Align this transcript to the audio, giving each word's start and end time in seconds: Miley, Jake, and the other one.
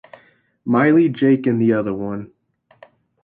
Miley, 0.65 1.09
Jake, 1.09 1.45
and 1.45 1.61
the 1.61 1.73
other 1.73 1.93
one. 1.93 2.31